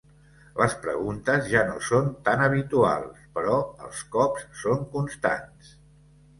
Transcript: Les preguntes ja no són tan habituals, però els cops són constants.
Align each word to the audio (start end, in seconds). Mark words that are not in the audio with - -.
Les 0.61 0.75
preguntes 0.85 1.49
ja 1.51 1.61
no 1.67 1.75
són 1.89 2.09
tan 2.29 2.43
habituals, 2.47 3.21
però 3.37 3.61
els 3.89 4.03
cops 4.19 4.51
són 4.65 4.85
constants. 4.99 5.75